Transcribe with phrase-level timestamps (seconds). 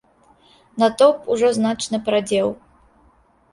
[0.83, 2.47] Натоўп ужо значна парадзеў.